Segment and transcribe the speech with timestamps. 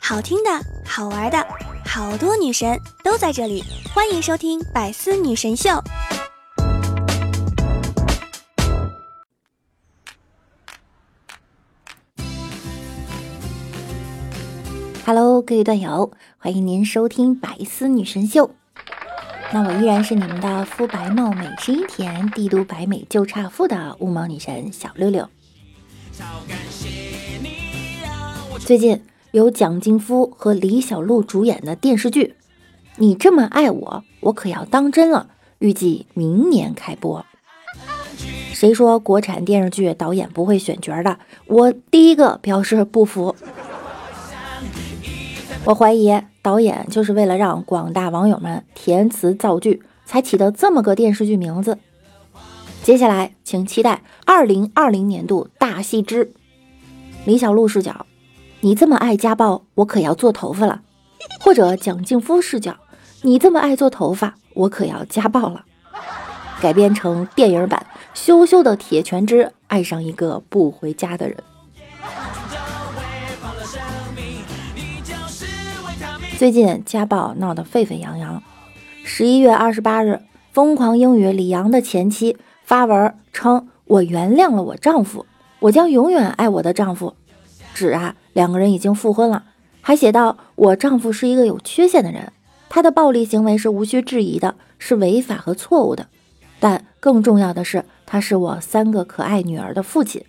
[0.00, 0.50] 好听的，
[0.84, 1.46] 好玩的，
[1.84, 5.70] 好多女神都在这里，欢迎收听《百思女神秀》。
[15.04, 18.48] Hello，各位段友，欢迎您收听《百思女神秀》。
[19.52, 25.28] 那我依然是你们的肤白貌美、声音甜、帝都白美就差富的五毛女神小六六。
[28.58, 29.00] 最近。
[29.32, 32.24] 由蒋劲夫和李小璐主演的电视剧
[32.96, 35.26] 《你这么爱我，我可要当真了》，
[35.58, 37.26] 预计明年开播。
[38.54, 41.18] 谁说国产电视剧导演不会选角的？
[41.48, 43.36] 我第一个表示不服。
[45.66, 51.76] 我怀疑导演就是为了让广大网友们填词造句，才起的这么个电视剧名字。
[52.82, 56.32] 接下来，请期待二零二零年度大戏之
[57.26, 58.05] 李小璐视角。
[58.66, 60.80] 你这么爱家暴，我可要做头发了；
[61.38, 62.74] 或者蒋劲夫视角，
[63.22, 65.64] 你这么爱做头发，我可要家暴了。
[66.60, 71.36] 改编成电影版《羞羞的铁拳之爱上一个不回家的人》。
[76.36, 78.42] 最近家暴闹得沸沸扬扬。
[79.04, 85.24] 十一月二十八日，疯狂英语李阳的前妻发文称：“我原谅了我丈夫，
[85.60, 87.14] 我将永远爱我的丈夫。”
[87.72, 88.16] 指啊。
[88.36, 89.44] 两个人已经复婚了，
[89.80, 92.34] 还写道：“我丈夫是一个有缺陷的人，
[92.68, 96.08] 他的暴力行为是无需质疑的，是违法和错误的。
[96.60, 100.22] 但更重要的是，他是我三个可爱女儿的父亲。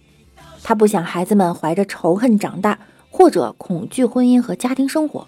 [0.63, 5.28] 他不想孩子们怀着仇恨长大，或者恐惧婚姻和家庭生活。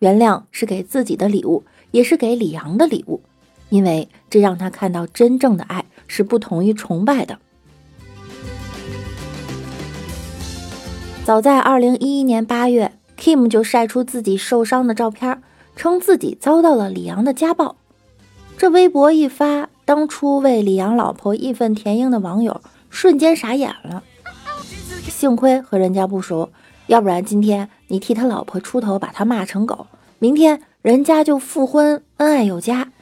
[0.00, 3.22] 原谅是给自己的礼物，也是给李阳的礼物，
[3.68, 7.38] 因为这让他看到真正的爱是不同于崇拜的。”
[11.24, 15.40] 早在二零一一年八月，Kim 就晒出自己受伤的照片，
[15.74, 17.76] 称自己遭到了李阳的家暴。
[18.58, 24.02] 这微博一发，当初为李阳老婆义愤填膺的网友瞬间傻眼了。
[25.08, 26.50] 幸亏和人家不熟，
[26.88, 29.86] 要不然今天你替他老婆出头，把他骂成狗，
[30.18, 32.92] 明天人家就复婚，恩爱有加，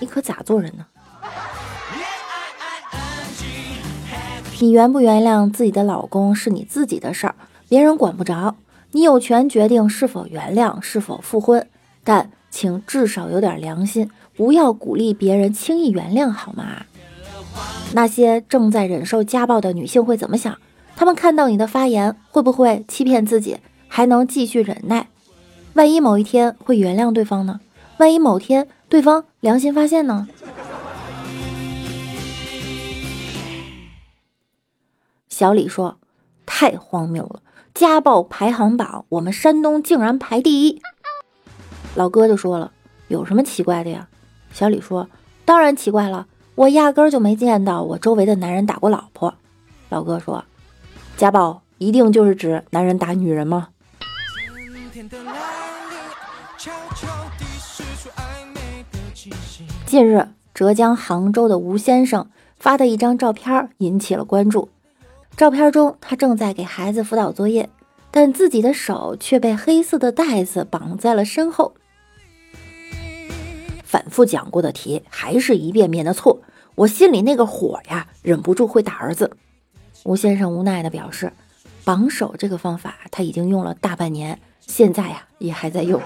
[0.00, 0.86] 你可咋做人呢？
[4.58, 7.36] 你原不原谅自己的老公是你自己的事儿。
[7.70, 8.56] 别人管不着，
[8.90, 11.64] 你有权决定是否原谅、是否复婚，
[12.02, 16.84] 但请至少有点良心，不要鼓励别人轻易原谅，好吗？
[17.92, 20.58] 那些正在忍受家暴的女性会怎么想？
[20.96, 25.06] 她们看到你的发言，会不会欺骗自己，还能继续忍耐？
[25.74, 27.60] 万一某一天会原谅对方呢？
[27.98, 30.26] 万一某天对方良心发现呢？
[35.28, 35.98] 小李说
[36.44, 37.40] ：“太荒谬了。”
[37.80, 40.82] 家暴排行榜，我们山东竟然排第一。
[41.94, 42.72] 老哥就说了
[43.08, 44.06] ：“有什么奇怪的呀？”
[44.52, 45.08] 小李说
[45.46, 46.26] ：“当然奇怪了，
[46.56, 49.32] 我压根就没见到我周围的男人打过老婆。”
[49.88, 50.44] 老哥说
[51.16, 53.68] ：“家暴一定就是指男人打女人吗？”
[59.86, 64.68] 近日，浙江杭州的吴先生发的一张照片引起了关注。
[65.36, 67.70] 照片中，他正在给孩子辅导作业，
[68.10, 71.74] 但自己的手却被黑色的带子绑在了身后。
[73.82, 76.42] 反复讲过的题，还是一遍遍的错，
[76.74, 79.36] 我心里那个火呀，忍不住会打儿子。
[80.04, 81.32] 吴先生无奈的表示，
[81.84, 86.00] 绑手这个方法他已经用了大半年，现在呀也还在用。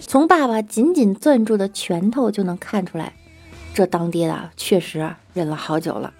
[0.00, 3.12] 从爸爸紧紧攥住的拳头就能看出来，
[3.72, 6.12] 这当爹的确实忍了好久了。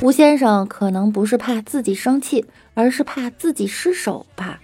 [0.00, 2.44] 吴先生可能不是怕自己生气，
[2.74, 4.60] 而是怕自己失手吧。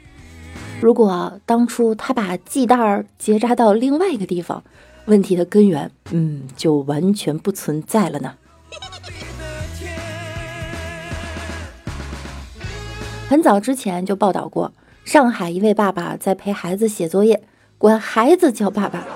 [0.83, 4.63] 如果当初他把系带儿结扎到另外一个地方，
[5.07, 8.35] 问题的根源，嗯，就完全不存在了呢。
[13.29, 14.73] 很早之前就报道过，
[15.05, 17.43] 上海一位爸爸在陪孩子写作业，
[17.79, 19.07] 管孩子叫爸爸。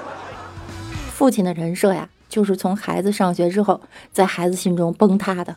[1.13, 2.09] 父亲的人设呀。
[2.35, 5.55] 就是从孩子上学之后，在孩子心中崩塌的。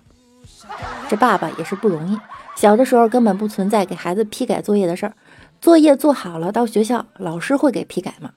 [1.10, 2.16] 这爸爸也是不容易，
[2.56, 5.14] 小的时候根本不存在给孩子批改作业的事儿，
[5.60, 8.30] 作业做好了到学校老师会给批改吗？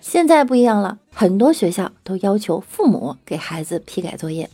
[0.00, 4.48] 现在不一样了，很多学校都要求父母给孩子批改作业。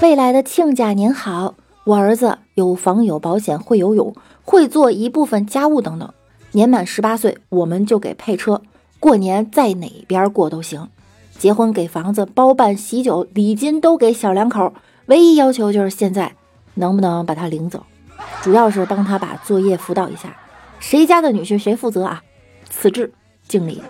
[0.00, 4.14] 未来的亲家您好，我儿子有房有保险，会游泳，
[4.44, 6.14] 会做一部分家务等等，
[6.52, 8.62] 年满十八岁我们就给配车。
[8.98, 10.88] 过年在哪边过都行，
[11.38, 14.72] 结婚给房子包办喜酒礼金都给小两口，
[15.06, 16.34] 唯一要求就是现在
[16.74, 17.84] 能不能把他领走，
[18.42, 20.36] 主要是帮他把作业辅导一下。
[20.80, 22.22] 谁家的女婿谁负责啊？
[22.68, 23.12] 此致
[23.46, 23.82] 敬礼。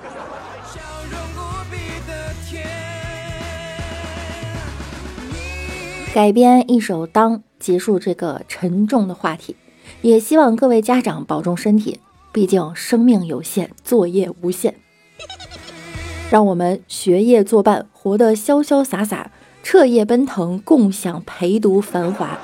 [6.14, 9.54] 改编一首《当》，结束这个沉重的话题。
[10.02, 12.00] 也希望各位家长保重身体，
[12.32, 14.74] 毕竟生命有限，作业无限。
[16.30, 19.30] 让我们学业作伴，活得潇潇洒洒，
[19.62, 22.38] 彻夜奔腾，共享陪读繁华。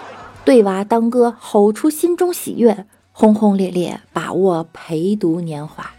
[0.45, 5.93] 对娃当歌，吼出心中喜悦，轰轰烈烈把握陪读年华。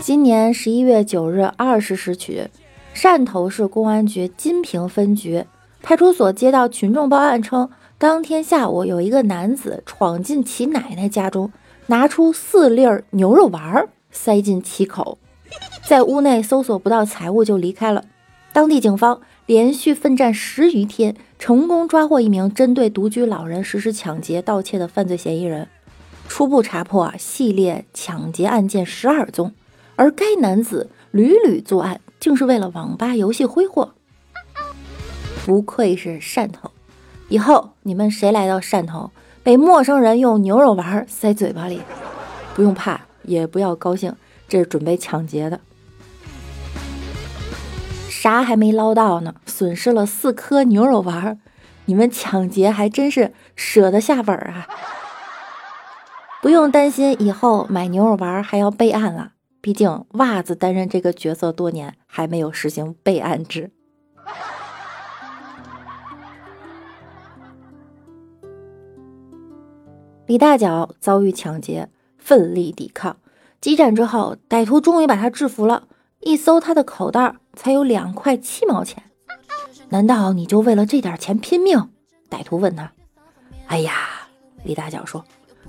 [0.00, 2.48] 今年十一月九日二十时许。
[2.94, 5.46] 汕头市公安局金平分局
[5.80, 7.70] 派出所接到群众报案称，
[8.02, 11.52] 当天下午有一个男子闯进其奶奶家中，
[11.86, 15.18] 拿出四粒牛肉丸塞进其口，
[15.86, 18.04] 在屋内搜索不到财物就离开了。
[18.52, 25.68] 当地警方连续奋战十余天，成功抓获一名针对独居老人实施抢劫盗窃的犯罪嫌疑人。
[26.26, 29.52] 初步查破啊系列抢劫案件十二宗，
[29.94, 32.00] 而该男子屡屡作案。
[32.18, 33.94] 竟是为了网吧游戏挥霍，
[35.46, 36.71] 不愧是汕头。
[37.32, 39.10] 以后你们谁来到汕头，
[39.42, 41.80] 被陌生人用牛肉丸塞嘴巴里，
[42.54, 44.14] 不用怕，也不要高兴，
[44.46, 45.58] 这是准备抢劫的。
[48.10, 51.38] 啥还没捞到呢，损失了四颗牛肉丸，
[51.86, 54.68] 你们抢劫还真是舍得下本啊！
[56.42, 59.32] 不用担心，以后买牛肉丸还要备案了。
[59.62, 63.70] 毕竟袜子担任这个角色多年，还没有实行备案制。
[70.32, 73.18] 李大脚遭遇抢劫，奋力抵抗，
[73.60, 75.82] 激战之后，歹徒终于把他制服了。
[76.20, 79.02] 一搜他的口袋，才有两块七毛钱。
[79.90, 81.90] 难道你就为了这点钱拼命？
[82.30, 82.90] 歹徒问他。
[83.66, 83.92] 哎呀，
[84.64, 85.22] 李大脚说，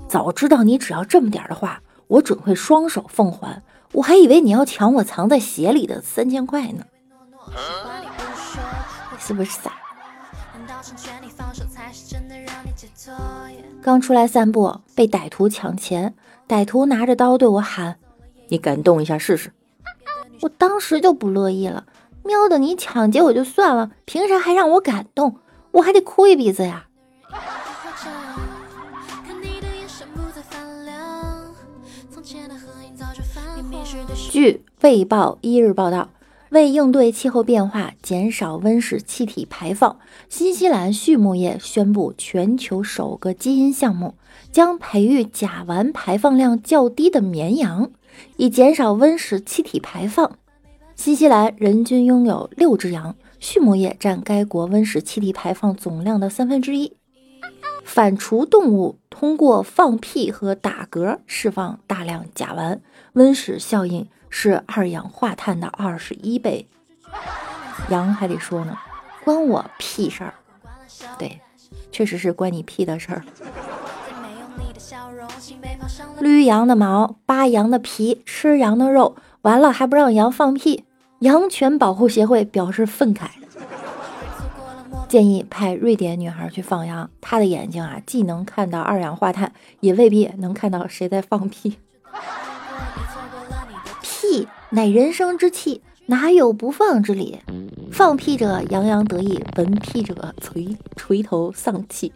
[0.08, 3.62] 早知道你只要这么点的话，我准会双手奉还。
[3.92, 6.86] 我还以为你要抢我藏在鞋里的三千块呢，
[9.18, 9.74] 是不是傻？
[13.84, 16.14] 刚出来散步，被歹徒抢钱，
[16.48, 17.98] 歹徒拿着刀对我喊
[18.48, 19.52] ：“你敢动一下试试？”
[20.40, 21.84] 我当时就不乐意了，
[22.22, 25.36] 喵的，你抢劫我就算了，凭啥还让我敢动？
[25.72, 26.86] 我还得哭一鼻子呀！
[34.30, 36.08] 据《卫报》一日报道，
[36.54, 39.98] 为应对气候变化、减少温室气体排放，
[40.28, 44.14] 新西兰畜牧业宣布全球首个基因项目，
[44.52, 47.90] 将培育甲烷排放量较低的绵羊，
[48.36, 50.38] 以减少温室气体排放。
[50.94, 56.92] 新西兰人均拥有六只羊，畜牧业占该国温室气体排放总量的三分之一。
[57.82, 62.78] 反刍动物通过放屁和打嗝释放大量甲烷，
[63.14, 66.66] 温室效应是二氧化碳的二十一倍。
[67.88, 68.76] 羊还得说呢，
[69.22, 70.34] 关我屁事儿。
[71.16, 71.40] 对，
[71.92, 73.22] 确实是关你屁的事儿。
[76.20, 80.84] 捋羊的毛，扒羊的皮，吃羊的肉，完了还不让羊放屁。
[81.20, 83.28] 羊犬保护协会表示愤慨。
[85.08, 91.78] 建议派瑞典女孩去放羊，她的眼睛啊，既能看到二氧化碳，也未必能看到谁在放屁。
[94.74, 97.38] 乃人生之气，哪有不放之理？
[97.92, 102.12] 放屁者洋洋得意，闻屁者垂垂头丧气。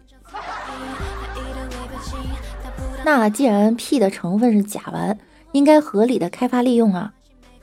[3.05, 5.15] 那既然屁的成分是甲烷，
[5.53, 7.13] 应该合理的开发利用啊！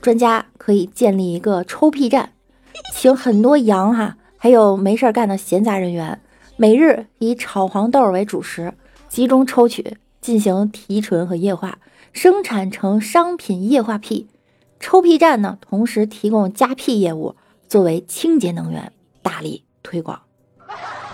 [0.01, 2.31] 专家可以建立一个抽屁站，
[2.95, 4.17] 请很多羊哈。
[4.35, 6.19] 还有没事干的闲杂人员，
[6.55, 8.73] 每日以炒黄豆为主食，
[9.07, 11.77] 集中抽取，进行提纯和液化，
[12.11, 14.27] 生产成商品液化屁。
[14.79, 17.35] 抽屁站呢，同时提供加屁业务，
[17.67, 18.91] 作为清洁能源，
[19.21, 20.21] 大力推广。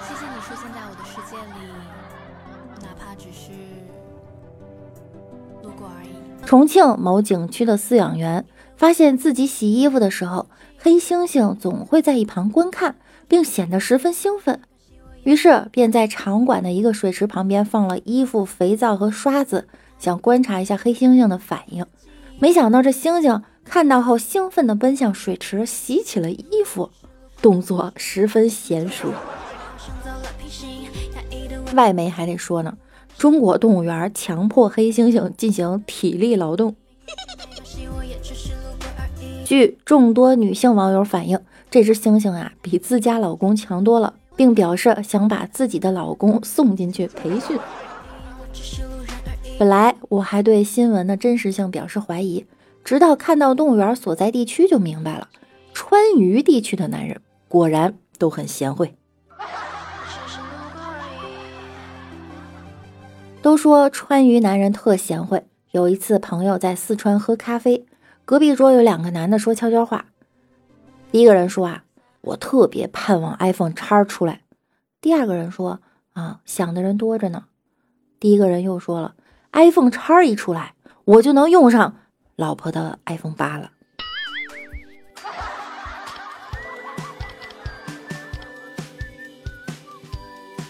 [0.08, 3.51] 谢谢你出现在我的世界里，哪怕只是
[5.62, 6.46] 路过而已。
[6.46, 12.96] 重庆某景区的饲养员发现自己洗衣服的时候，黑猩猩总会在一旁观看。
[13.25, 14.60] 并显得十分兴奋，
[15.24, 19.67] 于是便在场馆的一个水池旁边放了衣服、肥皂和刷子，
[19.98, 21.84] 想观察一下黑猩猩的反应。
[22.38, 26.91] 没想到这猩猩看到后，兴奋地奔向水池洗起了衣服，
[27.41, 29.12] 动作十分娴熟。
[31.74, 32.77] 外媒还得说呢，
[33.17, 36.75] 中国动物园强迫黑猩猩进行体力劳动。
[39.43, 41.39] 据众多女性网友反映，
[41.72, 47.58] 这只猩猩啊比自家老公强多了，并表示想把自己的老公送进去培训。
[49.58, 52.46] 本来我还对新闻的真实性表示怀疑，
[52.83, 55.29] 直到看到动物园所在地区就明白了，
[55.73, 58.95] 川渝地区的男人果然都很贤惠。
[63.41, 65.45] 都说川渝男人特贤惠。
[65.71, 67.85] 有一次，朋友在四川喝咖啡，
[68.25, 70.05] 隔壁桌有两个男的说悄悄话。
[71.11, 71.83] 第一个人说啊，
[72.21, 74.41] 我特别盼望 iPhone 叉出来。
[75.01, 75.79] 第二个人说
[76.13, 77.45] 啊，想的人多着呢。
[78.19, 79.15] 第一个人又说了
[79.51, 80.75] ，iPhone 叉一出来，
[81.05, 81.97] 我就能用上
[82.35, 83.71] 老婆的 iPhone 八了。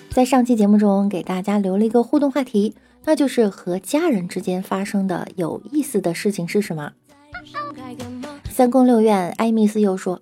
[0.09, 6.91] 在上期节目中，给大家留了一个互动话题，那就是和家人之间发生的有意思的事情是什么？
[8.49, 10.21] 三宫六院，艾米斯又说，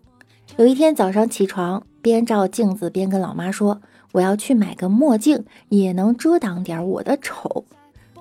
[0.56, 3.82] 有一天早上起床，边照镜子边跟老妈说，
[4.14, 7.66] 我要去买个墨镜，也能遮挡点我的丑。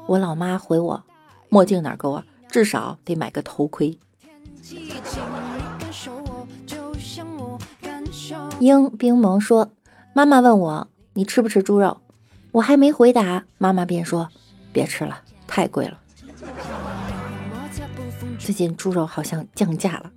[0.07, 1.05] 我老妈回我，
[1.49, 3.99] 墨镜哪够啊，至少得买个头盔。
[8.59, 9.71] 英冰萌说，
[10.13, 10.89] 妈妈问我。
[11.15, 11.99] 你吃不吃猪肉？
[12.53, 14.29] 我还没回答，妈妈便说
[14.73, 15.99] ：“别吃了，太贵了。
[18.39, 20.13] 最近猪肉好像降价了。”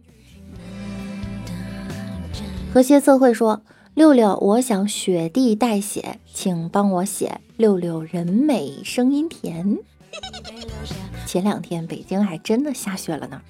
[2.72, 3.64] 和谐测绘说
[3.96, 9.80] ：“六六，我想雪地带写，请帮我写六六人美声音甜。”
[11.26, 13.42] 前两天北京还真的下雪了呢。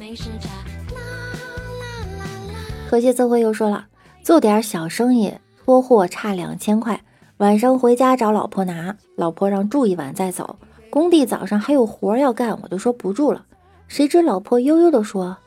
[2.88, 3.88] 和谐测绘又说了
[4.22, 5.34] ：“做点小生意。”
[5.66, 7.02] 拖货差两千块，
[7.38, 10.60] 晚上回家找老婆拿，老婆让住一晚再走。
[10.90, 13.44] 工地早上还有活要干，我就说不住了。
[13.88, 15.38] 谁知老婆悠悠的说：“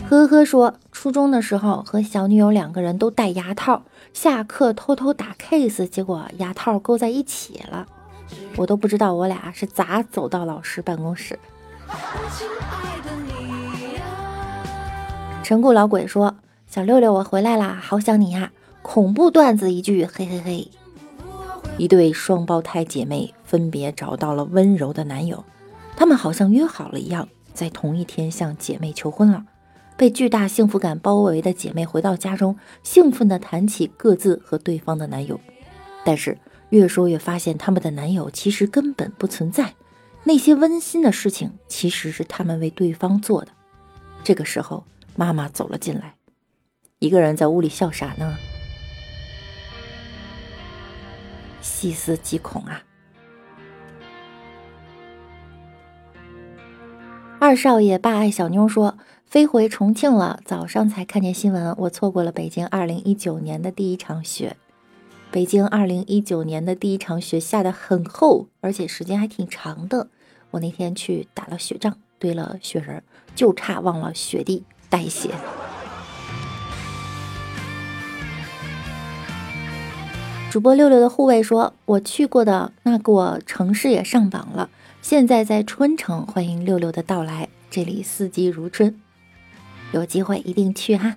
[0.09, 3.83] 呵呵说，初中的时候和小女友两个人都戴牙套。
[4.11, 7.85] 下课偷偷打 case，结果牙套勾在一起了，
[8.55, 11.37] 我都不知道我俩是咋走到老师办公室。
[15.43, 16.35] 陈固老鬼说
[16.65, 18.51] ：“小六六，我回来啦，好想你呀！”
[18.81, 20.71] 恐怖段子一句，嘿嘿嘿。
[21.77, 25.45] 一对双胞胎姐妹分别找到了温柔的男友，
[25.95, 29.45] 他们好像约好了一样，在同一天向姐妹求婚了。
[29.99, 35.37] 被巨大幸福感包围的姐妹回到家中，兴奋地谈起各自和对方的男友，
[36.05, 36.37] 但是
[36.69, 39.73] 越说越发现他们的男友其实根本不存在，
[40.23, 43.51] 那些温馨的事情其实是他们为对方做的。
[44.23, 44.85] 这个时候，
[45.17, 46.15] 妈妈走了进来，
[46.99, 48.37] 一个人在屋里笑啥呢？
[51.59, 52.83] 细思极恐啊！
[57.41, 58.97] 二少爷爸爱小妞说。
[59.29, 64.57] 飞回重庆了，早上才看见新闻，我错过了北京二零一九年的第一场雪。
[65.29, 70.07] 北京二零一九年的第一场雪下的很厚，而且时间还挺长的。
[70.49, 73.03] 我那天去打了雪仗，堆了雪人，
[73.35, 75.29] 就差忘了雪地带血。
[80.49, 84.71] 主播六六的护卫说：“我去过的那个城市也上榜了，
[85.03, 88.99] 现在在春城，欢迎六六的到来，这里四季如春，
[89.91, 91.15] 有机会一定去哈。”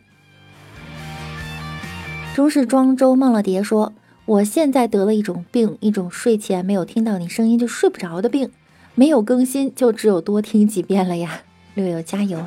[2.35, 3.93] 中式庄周梦了蝶说
[4.25, 8.51] ：“我现在得了一种病，一种睡前没有听到你声音就睡不着的病，
[8.95, 11.43] 没有更新就只有多听几遍了呀。”
[11.75, 12.39] 六六加油，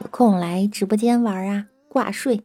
[0.00, 2.44] 有空来直播间玩啊，挂睡。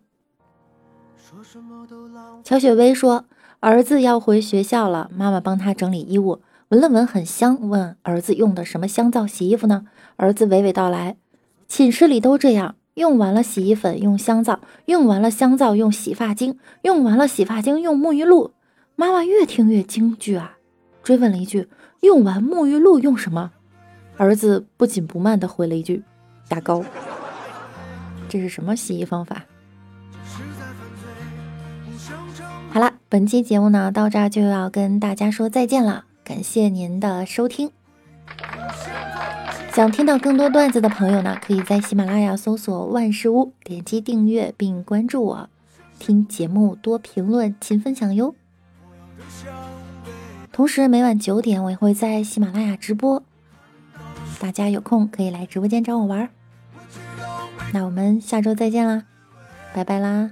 [2.43, 3.25] 乔雪薇说
[3.61, 9.85] ：“儿子要回学校了，妈妈帮他整理衣物，闻了闻很香，问儿子用的什么香皂洗衣服呢？
[10.17, 11.15] 儿子娓娓道来：
[11.71, 18.51] 寝室里都这样，用完了洗衣粉用香皂，用完了香皂用洗发精，用完了洗发精用沐浴露。
[18.97, 20.57] 妈妈越听越惊惧啊，
[21.01, 21.69] 追问了一句：
[22.01, 23.51] 用完沐浴露用什么？
[24.17, 26.03] 儿子不紧不慢地回了一句：
[26.49, 26.83] 打膏。
[28.27, 29.45] 这是什么洗衣方法？”
[32.71, 37.71] 好了，本期节目呢到这儿就要跟大家说再见了，感谢您的收听。
[39.73, 45.49] 想听到更多段子的朋友呢，可以在喜马拉雅搜索万事屋，点击订阅并关注我，
[45.97, 48.35] 听节目多评论，勤分享哟。
[50.51, 53.23] 同时每晚九点我也会在喜马拉雅直播，
[54.39, 56.29] 大家有空可以来直播间找我玩。
[57.71, 59.05] 那我们下周再见啦，
[59.73, 60.31] 拜拜啦。